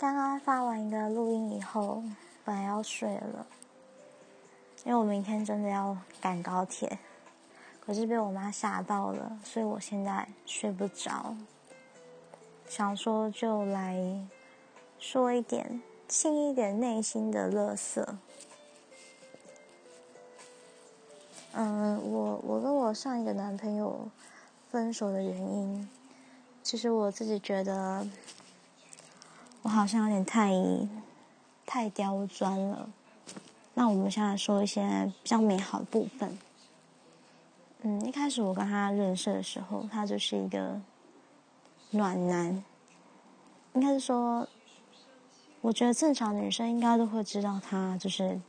[0.00, 2.02] 刚刚发完一个录音以后，
[2.42, 3.46] 本来要睡了，
[4.82, 6.98] 因为我明天真的要赶高铁，
[7.84, 11.36] 可是被我妈吓到了，所以我现在睡不着。
[12.66, 14.26] 想说就来
[14.98, 18.16] 说一点，清一点内心的乐色。
[21.52, 24.08] 嗯，我我跟我上一个男朋友
[24.70, 25.86] 分手的原因，
[26.62, 28.06] 其实我自己觉得。
[29.62, 30.52] 我好像有点太
[31.66, 32.88] 太刁钻了。
[33.74, 36.38] 那我们现在说一些比较美好的部分。
[37.82, 40.80] 嗯，一开始我跟他认识的时候，他就是一个
[41.90, 42.64] 暖男。
[43.74, 44.48] 应该是说，
[45.60, 48.40] 我觉得正常女生应该都会知道他就是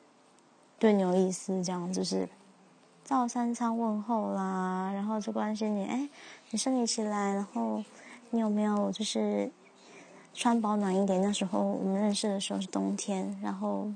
[0.80, 2.28] 对你有意思，这样就是
[3.04, 6.10] 照三餐问候啦，然后就关心你，哎，
[6.50, 7.84] 你身体起来，然后
[8.32, 9.52] 你有没有就是。
[10.34, 11.22] 穿保暖一点。
[11.22, 13.92] 那时候我们认识的时候是冬天，然后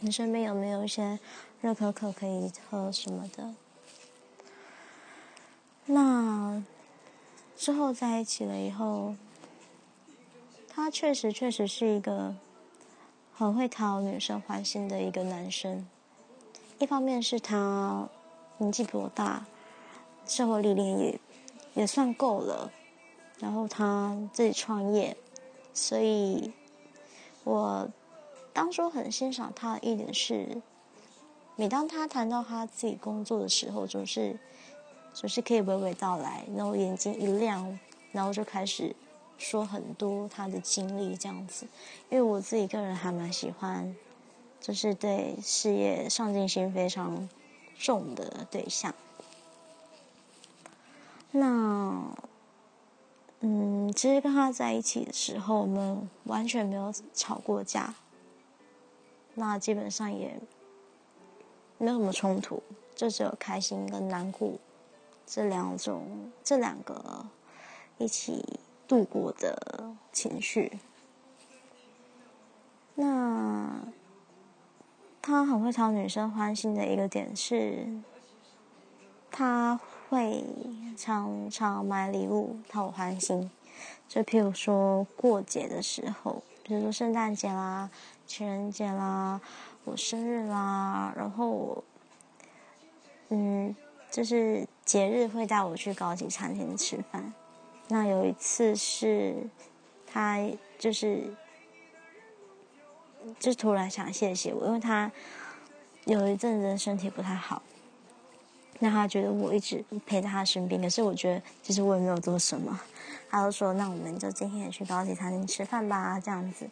[0.00, 1.18] 你身边有没有一些
[1.60, 3.54] 热可可可以喝什么的？
[5.86, 6.62] 那
[7.56, 9.14] 之后在一起了以后，
[10.68, 12.34] 他确实确实是一个
[13.34, 15.86] 很会讨女生欢心的一个男生。
[16.78, 18.08] 一方面是他
[18.58, 19.44] 年纪比我大，
[20.26, 21.20] 社会历练也
[21.74, 22.72] 也算够了，
[23.38, 25.16] 然后他自己创业。
[25.74, 26.52] 所以，
[27.44, 27.88] 我
[28.52, 30.60] 当初很欣赏他的一点是，
[31.56, 34.38] 每当他谈到他自己工作的时候，总是
[35.14, 37.78] 总是可以娓娓道来，然后眼睛一亮，
[38.12, 38.94] 然后就开始
[39.38, 41.66] 说很多他的经历这样子。
[42.10, 43.96] 因为我自己个人还蛮喜欢，
[44.60, 47.28] 就是对事业上进心非常
[47.78, 48.94] 重的对象。
[51.30, 52.14] 那。
[53.44, 57.92] 嗯，其实跟他在一起的时候，我们完全没有吵过架。
[59.34, 60.38] 那基本上也
[61.76, 62.62] 没有什么冲突，
[62.94, 64.52] 就只有开心跟难过
[65.26, 67.26] 这两种、这两个
[67.98, 70.78] 一起度过的情绪。
[72.94, 73.82] 那
[75.20, 77.88] 他很会讨女生欢心的一个点是，
[79.32, 79.80] 他。
[80.12, 80.44] 会
[80.94, 83.50] 常常买礼物讨我欢心，
[84.06, 87.88] 就譬如说过节的时候，比如说圣诞节啦、
[88.26, 89.40] 情人节啦、
[89.84, 91.82] 我生日啦，然后，
[93.30, 93.74] 嗯，
[94.10, 97.32] 就是节日会带我去高级餐厅吃饭。
[97.88, 99.48] 那有一次是，
[100.06, 100.38] 他
[100.78, 101.34] 就是
[103.40, 105.10] 就突然想谢谢我，因为他
[106.04, 107.62] 有一阵子身体不太好。
[108.84, 112.80] 那他觉得我一直陪在他身边，可是我觉得其实我也没有做什么。
[113.30, 116.68] 他就说：“那我们就今天也去高级餐厅吃饭吧。”这样子，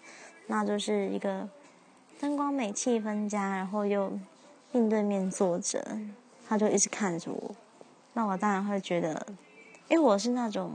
[0.48, 1.48] 那就是一个
[2.18, 4.10] 灯光美、气氛佳，然后又
[4.72, 5.86] 面对面坐着，
[6.48, 7.54] 他就一直看着我。
[8.12, 9.24] 那我当然会觉得，
[9.86, 10.72] 因为我是那种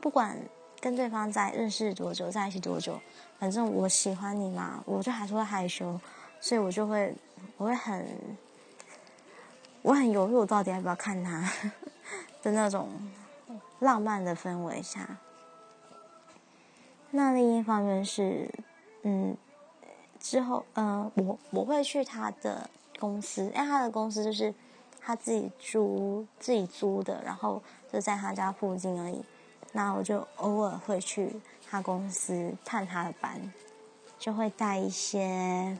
[0.00, 0.36] 不管
[0.80, 2.98] 跟对方在认识多久、在一起多久，
[3.38, 6.00] 反正我喜欢你嘛，我就还是会害羞，
[6.40, 7.14] 所以我就会
[7.56, 8.04] 我会很。
[9.82, 11.50] 我很犹豫，我到底要不要看他
[12.42, 12.88] 的那种
[13.78, 15.18] 浪漫的氛围下。
[17.10, 18.48] 那另一方面是，
[19.02, 19.36] 嗯，
[20.18, 24.54] 之后，嗯，我我会去他的公司，因为他的公司就是
[25.00, 29.24] 他自己租自己租的，然后就在他家附近而已。
[29.72, 33.52] 那我就偶尔会去他公司探他的班，
[34.18, 35.78] 就会带一些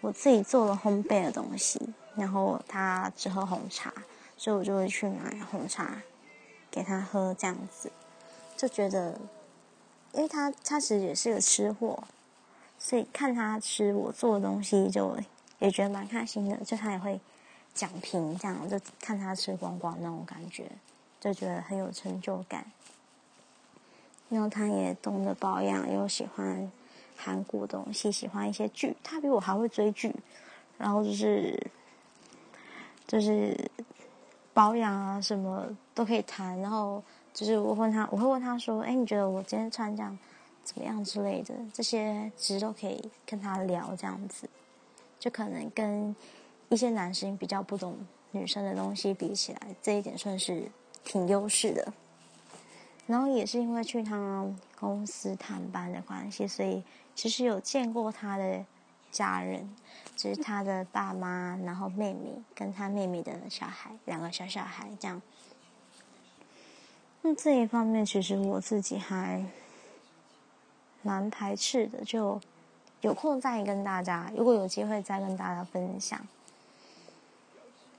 [0.00, 1.94] 我自己做的烘焙的东西。
[2.16, 3.92] 然后他只喝红茶，
[4.36, 6.00] 所以我就会去买红茶
[6.70, 7.90] 给他喝，这样子
[8.56, 9.18] 就觉得，
[10.12, 12.04] 因为他他其实也是个吃货，
[12.78, 15.18] 所以看他吃我做的东西，就
[15.58, 16.56] 也觉得蛮开心的。
[16.58, 17.20] 就他也会
[17.74, 20.70] 讲评，这样就看他吃光光那种感觉，
[21.20, 22.64] 就觉得很有成就感。
[24.28, 26.70] 然后他也懂得保养，又喜欢
[27.16, 30.14] 韩国东西，喜欢一些剧，他比我还会追剧，
[30.78, 31.60] 然后就是。
[33.06, 33.56] 就是
[34.52, 36.58] 保养啊，什么都可以谈。
[36.60, 37.02] 然后
[37.32, 40.18] 就是我问他，我会问他说：“哎，你觉得我今天穿这样
[40.62, 44.48] 怎么样之类的？”这些其实都可以跟他聊这样子。
[45.18, 46.14] 就可能跟
[46.68, 47.96] 一些男生比较不懂
[48.30, 50.70] 女生的东西比起来，这一点算是
[51.04, 51.92] 挺优势的。
[53.06, 54.46] 然后也是因为去他
[54.78, 56.82] 公司探班的关系，所以
[57.14, 58.64] 其实有见过他的。
[59.14, 59.70] 家人，
[60.16, 65.22] 就是他的爸妈，然后妹妹跟他妹妹的小孩，两个小小孩这样。
[67.22, 69.46] 那这一方面，其实我自己还
[71.02, 72.40] 蛮排斥的，就
[73.02, 76.20] 有空再跟大家，如果有机会再跟大家分享。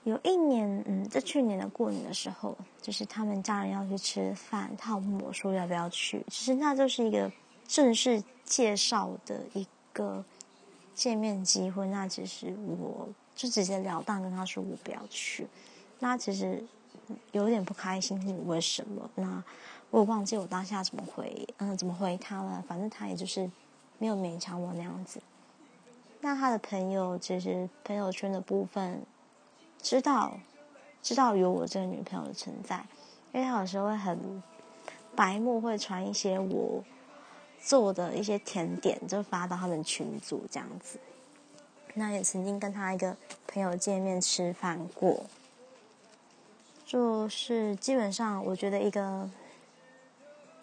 [0.04, 6.24] 有一年，嗯，在去年的过年的时候，就是他们家人要去吃饭，他问我说要不要去。
[6.30, 7.32] 其实那就是一个
[7.68, 10.24] 正式介绍的一个
[10.96, 15.46] 见面机会，那其实我就直截了当跟他说我不要去。
[16.00, 16.64] 那其实
[17.34, 19.10] 有点不开心，为什么？
[19.16, 19.44] 那
[19.92, 22.64] 我忘记我当下怎么回，嗯，怎么回他了？
[22.68, 23.50] 反正他也就是
[24.00, 25.22] 没有勉强我那样子。
[26.22, 29.06] 那他的朋友其实朋友圈的部分
[29.82, 30.40] 知道
[31.04, 32.84] 知道有我这个女朋友的存在，
[33.32, 34.42] 因为他有时候会很
[35.16, 36.84] 白目，会传一些我
[37.66, 41.00] 做的一些甜点，就发到他们群组这样子。
[41.96, 43.18] 那也曾经跟他一个
[43.48, 45.26] 朋友见面吃饭过。
[46.86, 49.28] 就是基本上，我觉得一个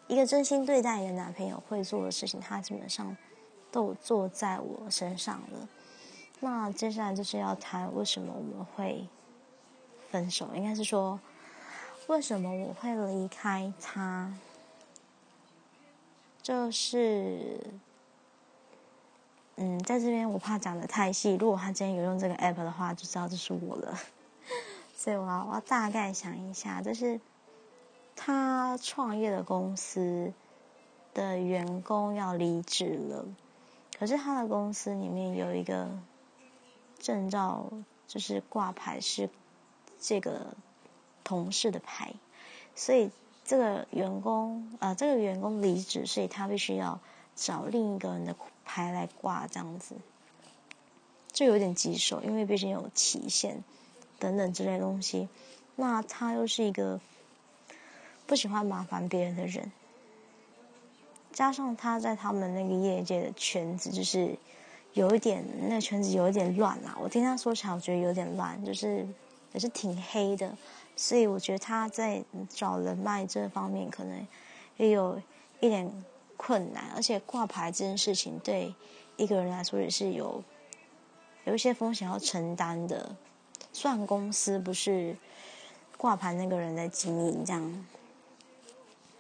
[0.07, 3.17] 一个真心对待你的男朋友会做的事情，他基本上
[3.73, 5.69] 都做在我身上了。
[6.39, 9.05] 那接下来就是要谈为什么我们会
[10.09, 11.19] 分手，应该是说
[12.07, 14.33] 为什么我会离开他。
[16.43, 17.61] 就是，
[19.55, 23.97] 嗯，在这边我怕讲的太细，如果他今天有用这个 app 的话，就知道这是我了。
[24.97, 27.21] 所以我要我要大概想一下，就是
[28.17, 30.33] 他创业的公司
[31.15, 33.25] 的员工要离职了，
[33.99, 35.89] 可是他的公司里面有一个
[36.99, 37.71] 证照，
[38.09, 39.31] 就是挂牌是
[40.01, 40.55] 这个
[41.23, 42.13] 同事的牌，
[42.75, 43.11] 所以
[43.45, 46.99] 这个员工啊，这个员工离职，所以他必须要
[47.35, 48.35] 找另一个人的
[48.65, 49.95] 牌来挂，这样子
[51.33, 53.63] 就有点棘手，因为毕竟有期限。
[54.19, 55.29] 等等之类东西，
[55.75, 57.01] 那他又是一个
[58.25, 59.73] 不喜欢麻烦别人的人，
[61.33, 64.39] 加上他在他们那个业界的圈子，就是
[64.93, 66.97] 有一点那圈子有一点乱啦。
[67.03, 69.05] 我听他说起来，我觉得有点乱，就是
[69.55, 70.57] 也是挺黑的。
[70.97, 74.27] 所以我觉得他在找人脉这方面可能
[74.77, 75.21] 也有
[75.61, 76.05] 一点
[76.37, 78.75] 困难，而且挂牌这件事情对
[79.17, 80.43] 一个人来说也是有
[81.45, 83.17] 有一些风险要承担的。
[83.73, 85.17] 算公司不是
[85.97, 87.87] 挂牌那个人在经营这样，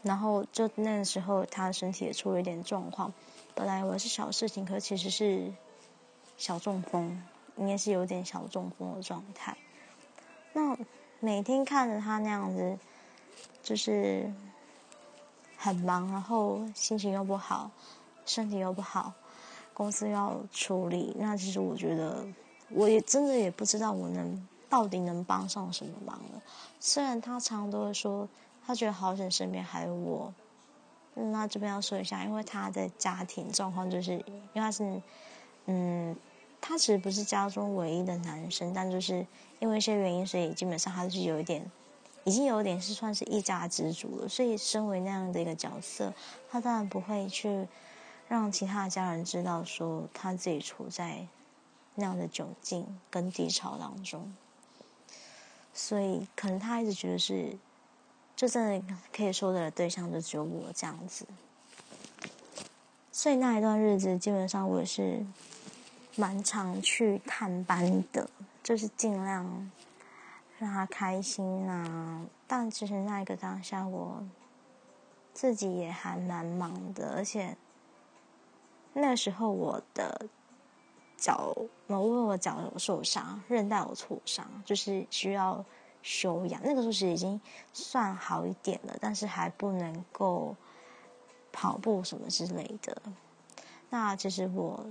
[0.02, 3.14] 然后就那时候他身体也出了一点状况，
[3.54, 5.52] 本来我是小事情，可其实是
[6.36, 7.22] 小中风，
[7.56, 9.56] 应该是有点小中风的状态。
[10.52, 10.76] 那
[11.24, 12.76] 每天看着他那样子，
[13.62, 14.28] 就是
[15.56, 17.70] 很忙，然后心情又不好，
[18.26, 19.12] 身体又不好，
[19.72, 22.26] 公司要处理，那其实我觉得。
[22.74, 26.42] 我也真的也不知道我能到底能帮上什么忙了。
[26.80, 28.26] 虽然他常都会说，
[28.66, 30.32] 他觉得好险身边还有我。
[31.14, 34.12] 那这边要说一下，因为他的家庭状况就是，
[34.54, 35.02] 因为他是，
[35.66, 36.16] 嗯，
[36.62, 39.26] 他其实不是家中唯一的男生，但就是
[39.60, 41.70] 因为一些原因，所以基本上他是有一点，
[42.24, 44.28] 已经有点是算是一家之主了。
[44.28, 46.14] 所以身为那样的一个角色，
[46.50, 47.68] 他当然不会去
[48.28, 51.26] 让其他的家人知道说他自己处在。
[51.94, 54.32] 那样的窘境跟低潮当中，
[55.74, 57.54] 所以可能他一直觉得是，
[58.34, 61.26] 就真的可以说的对象就只有我这样子。
[63.12, 65.22] 所以那一段日子，基本上我也是
[66.16, 68.28] 蛮常去探班的，
[68.62, 69.70] 就是尽量
[70.58, 72.26] 让他开心啊。
[72.46, 74.22] 但其实那一个当下，我
[75.32, 77.56] 自己也还蛮忙的，而且
[78.92, 80.28] 那时候我的。
[81.14, 81.54] 脚，
[81.86, 85.64] 我因为我脚有受伤，韧带有挫伤，就是需要
[86.02, 86.60] 休养。
[86.64, 87.40] 那个时候其实已经
[87.72, 90.56] 算好一点了，但是还不能够
[91.52, 93.00] 跑步什么之类的。
[93.88, 94.84] 那其实我，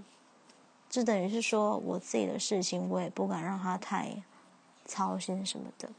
[0.91, 4.21] 就等于是说我自己的事情，我也不敢让他太
[4.85, 5.89] 操心什么的。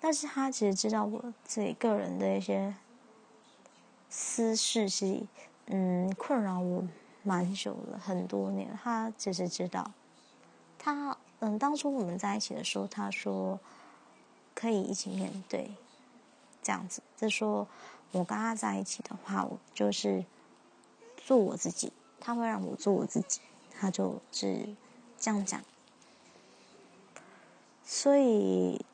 [0.00, 2.74] 但是他其实知道我自己个人的一些
[4.10, 5.22] 私事，是
[5.66, 6.84] 嗯困扰我。
[7.24, 8.78] 蛮久了，很多年。
[8.82, 9.90] 他其实知道，
[10.78, 13.60] 他嗯，当初我们在一起的时候，他说
[14.54, 15.72] 可以一起面对，
[16.62, 17.02] 这样子。
[17.18, 17.68] 就说
[18.12, 20.24] 我跟他在一起的话，我就是
[21.18, 23.40] 做我自己，他会让我做我自己，
[23.78, 24.74] 他就是
[25.18, 25.60] 这样讲。
[27.84, 28.84] 所以，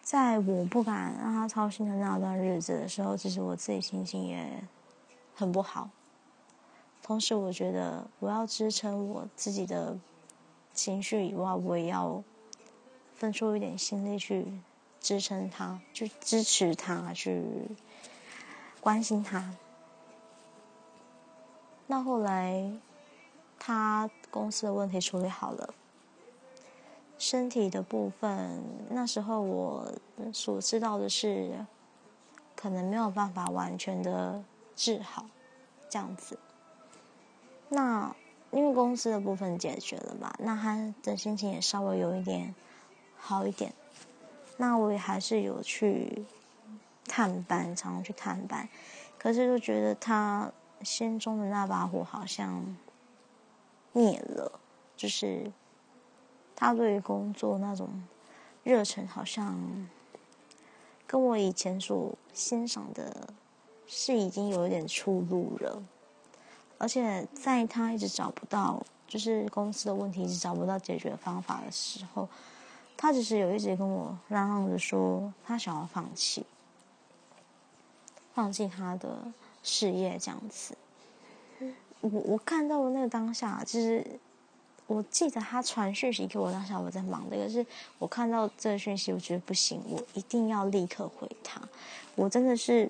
[0.00, 4.62] 在我不敢让他操心的那段日子的时候，其实我自己心情也
[5.34, 5.90] 很不好。
[7.02, 9.98] 同时，我觉得我要支撑我自己的
[10.72, 12.22] 情绪以外，我也要
[13.16, 14.46] 分出一点心力去
[15.00, 17.42] 支撑他，去支持他，去
[18.80, 19.54] 关心他。
[21.94, 22.72] 那后来
[23.56, 25.72] 他公司的问题处理好了，
[27.18, 28.60] 身体的部分，
[28.90, 29.92] 那时候我
[30.32, 31.64] 所知道的是，
[32.56, 34.42] 可能没有办法完全的
[34.74, 35.26] 治好，
[35.88, 36.36] 这样子。
[37.68, 38.12] 那
[38.50, 42.56] 因为公司的部分解决了嘛，那他的心情也稍微有一点
[43.16, 43.72] 好一点。
[44.56, 46.24] 那我也还是有去
[47.06, 48.68] 探班，常常去探班，
[49.16, 50.50] 可是就觉得他
[50.84, 52.76] 心中的那把火好像
[53.92, 54.60] 灭了，
[54.96, 55.50] 就是
[56.54, 57.88] 他对于工作那种
[58.62, 59.88] 热忱好像
[61.06, 63.28] 跟我以前所欣赏的
[63.86, 65.82] 是已经有一点出入了，
[66.78, 72.28] 而且在他一直找不到就是公司的问题一直找不到解决方法的时候。
[72.96, 76.46] 他只是有一直跟我嚷嚷着说，他想要放弃，
[78.32, 79.32] 放弃他的
[79.64, 80.76] 事业这样子。
[82.00, 84.06] 我我看到那个当下，就是
[84.86, 87.36] 我记得他传讯息给我当下，我在忙的。
[87.36, 87.66] 可是
[87.98, 91.60] 我看到这个讯息，我觉得不行，我一定要立刻回他。
[92.14, 92.88] 我真的是，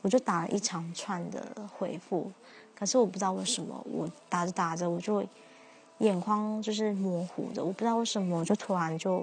[0.00, 1.44] 我就打了一长串的
[1.76, 2.32] 回复。
[2.74, 5.22] 可是我不知道为什么，我打着打着，我就。
[6.00, 9.22] 眼眶就是模糊的，我不知道为什么，我就突然就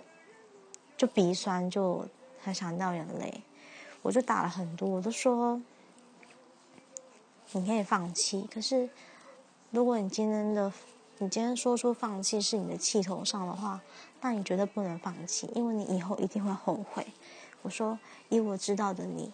[0.96, 2.06] 就鼻酸，就
[2.44, 3.42] 很想掉眼泪。
[4.04, 5.60] 我就打了很多，我都说
[7.54, 8.48] 你可以放弃。
[8.54, 8.90] 可是
[9.72, 10.72] 如果你今天的
[11.20, 13.82] 你今天说出放弃是你的气头上的话，
[14.22, 17.08] 那你绝对不能放弃，因为你以后一定会后悔。
[17.64, 17.98] 我说
[18.30, 19.32] 以我知道的你，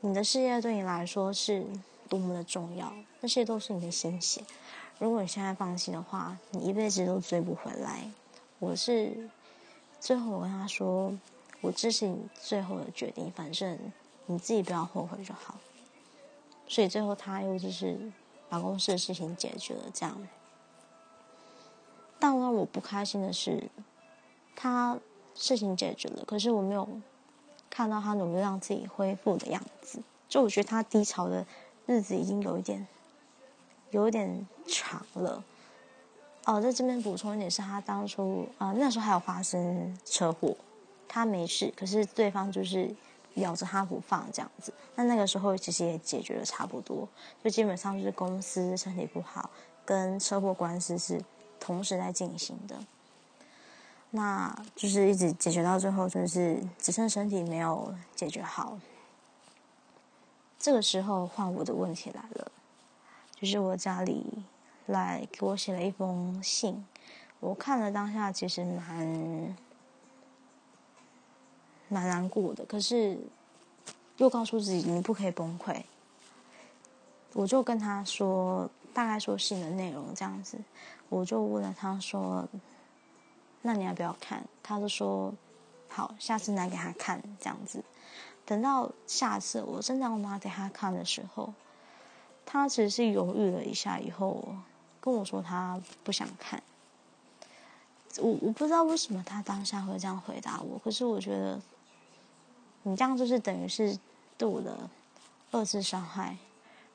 [0.00, 1.64] 你的事业对你来说是
[2.08, 4.42] 多么的重要，那些都是你的心血。
[4.98, 8.10] 如果你现在放弃的话，你一辈子都追不回来。
[8.58, 9.28] 我是
[9.98, 11.12] 最后我跟他说，
[11.62, 13.78] 我支持你最后的决定，反正
[14.26, 15.56] 你自己不要后悔就好。
[16.66, 17.98] 所以最后他又就是
[18.48, 20.28] 把公司的事情解决了，这样。
[22.18, 23.70] 但让我不开心的是，
[24.54, 24.98] 他
[25.34, 26.88] 事情解决了，可是我没有
[27.68, 30.02] 看到他努力让自己恢复的样子。
[30.28, 31.46] 就我觉得他低潮的
[31.86, 32.86] 日子已经有一点。
[33.92, 35.42] 有一点长了，
[36.44, 40.56] 哦，在这边补充一点是，他当初啊那时候还有发生车祸，
[41.06, 42.94] 他没事，可是对方就是
[43.36, 44.72] 咬着他不放这样子。
[44.94, 47.08] 那那个时候其实也解决的差不多，
[47.42, 49.48] 就基本上就是公司身体不好
[49.84, 51.22] 跟车祸官司是
[51.58, 52.78] 同时在进行的，
[54.10, 58.78] 那就是一直解决到最后，就是只剩身体没有解决好。
[60.58, 62.52] 这个时候换我的问题来了。
[63.38, 64.24] 就是我家里
[64.86, 66.86] 来给我写了一封信，
[67.38, 69.54] 我看了当下其实蛮
[71.88, 73.18] 蛮难过的，可是
[74.16, 75.82] 又告诉自己你不可以崩溃。
[77.32, 80.58] 我就跟他说，大概说信的内容这样子，
[81.08, 82.48] 我就问了他说
[83.62, 85.32] ：“那你要不要看？”他就说
[85.88, 87.84] ：“好，下次拿给他看。”这样子，
[88.44, 91.52] 等到下次我真的要拿给他看的时候。
[92.48, 94.46] 他只是犹豫了一下，以后
[95.00, 96.62] 跟我说他不想看。
[98.18, 101.60] 我我不知道为什么他当下会这样回答我，可是我觉得
[102.86, 103.98] 你这样就是等于是
[104.38, 104.88] 对我的
[105.50, 106.36] 二次伤害。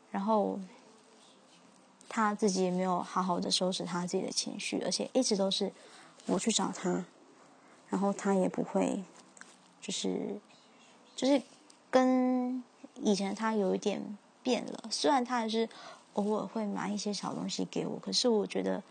[0.10, 0.60] 然后
[2.10, 5.72] 他自己也没有好好的收拾他自己的情绪，而且一直都是
[6.26, 7.06] 我去找他，
[7.90, 9.04] 然后他也不会，
[9.82, 10.40] 就是
[11.16, 11.42] 就是
[11.90, 12.64] 跟
[12.96, 14.18] 以前他有一点。
[14.44, 15.70] 变了，虽然他还是
[16.14, 18.82] 偶尔会买一些小东西给我，可是我觉得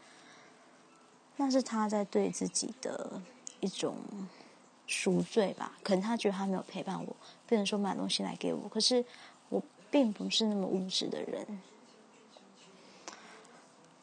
[1.38, 3.21] 那是他在对自己的
[3.59, 3.97] 一种
[4.91, 5.79] 赎罪吧。
[5.85, 7.17] 可能他觉得他没有陪伴我，
[7.47, 8.69] 不能说买东西来给我。
[8.69, 9.05] 可是
[9.49, 11.47] 我并不是那么物质的人。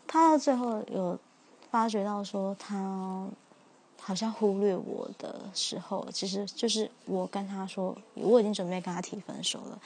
[0.08, 1.20] 他到最后有
[1.70, 3.28] 发觉到说他
[4.00, 9.80] 好像忽略我的时候，其实就是我跟他说我已经准备跟他提分手了。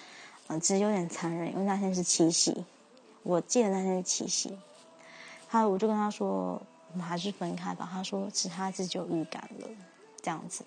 [0.60, 2.66] 只是有点残忍，因为那天是七夕，
[3.24, 4.56] 我记得那天是七夕。
[5.50, 7.88] 他我就跟他说，我们还是分开吧。
[7.90, 9.68] 他说，其实他自己有预感了，
[10.22, 10.66] 这样子。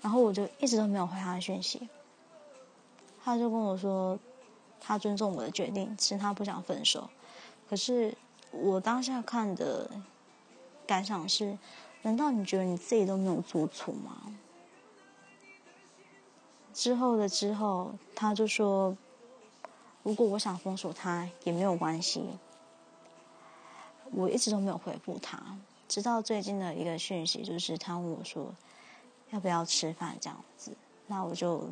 [0.00, 1.88] 然后我就一直都没有回他的讯息。
[3.22, 4.18] 他就跟我说，
[4.80, 7.10] 他尊重我的决定，其实他不想分手。
[7.68, 8.16] 可是
[8.50, 9.90] 我当下看的
[10.86, 11.58] 感想是，
[12.02, 14.22] 难道你觉得你自己都没有做错吗？
[16.72, 18.96] 之后的之后，他就说
[20.04, 22.22] ：“如果我想封锁他也没有关系。”
[24.12, 25.38] 我一直都没有回复他，
[25.86, 28.54] 直到最近的一个讯息，就是他问我说
[29.30, 30.72] ：“要不要吃饭？”这样子，
[31.06, 31.68] 那我就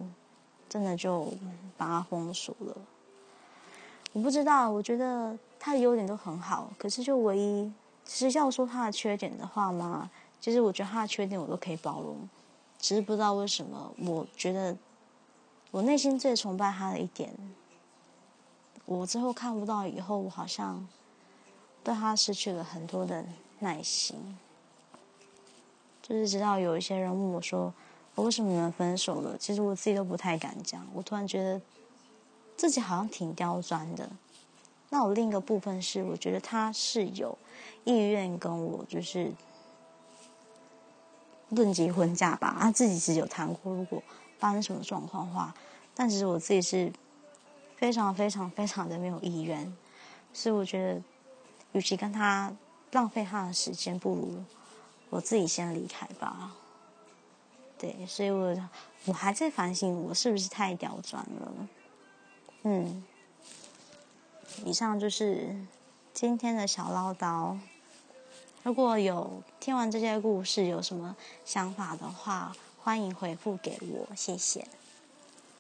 [0.68, 1.32] 真的就
[1.76, 2.76] 把他封锁了。
[4.12, 7.72] 我不知道，我觉得他的优点都很好，可是就唯一，
[8.04, 10.10] 其实要说他的缺点的话嘛，
[10.40, 12.16] 其实我觉得他的缺点我都可以包容，
[12.78, 14.74] 只是不知道为什么，我觉得
[15.70, 17.34] 我内心最崇拜他的一点，
[18.86, 20.88] 我之后看不到以后，我好像
[21.84, 23.22] 对他失去了很多的
[23.58, 24.38] 耐心，
[26.06, 27.72] 就是直到有一些人问我说。
[28.14, 29.36] 我为什么你们分手了？
[29.36, 30.86] 其实我自己都不太敢讲。
[30.94, 31.60] 我突然觉得
[32.56, 34.08] 自己好像挺刁钻的。
[34.88, 37.36] 那我另一个部分是，我觉得他是有
[37.84, 39.30] 意愿跟我就是
[41.50, 42.56] 论结婚嫁吧。
[42.58, 44.02] 他自己其实有谈过，如果
[44.38, 45.54] 发生什么状况的话，
[45.94, 46.90] 但其实我自己是
[47.76, 49.70] 非常非常非常的没有意愿。
[50.32, 51.02] 所以我觉得，
[51.72, 52.50] 与其跟他
[52.92, 54.42] 浪费他的时间，不如
[55.16, 56.54] 我自己先离开吧。
[57.78, 58.54] 对，所以我
[59.06, 61.68] 我还在反省，我是不是太刁钻了？
[62.64, 63.02] 嗯，
[64.66, 65.56] 以上就是
[66.12, 67.58] 今天的小唠叨。
[68.62, 74.68] 如果有听完这些故事有什么想法的话，欢迎回复给我，谢谢。